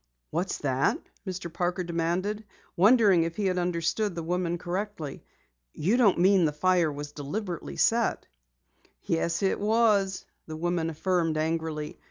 [0.31, 0.97] "What's that?"
[1.27, 1.53] Mr.
[1.53, 2.43] Parker demanded,
[2.75, 5.23] wondering if he had understood the woman correctly.
[5.73, 8.27] "You don't mean the fire deliberately was set?"
[9.03, 11.99] "Yes, it was," the woman affirmed angrily.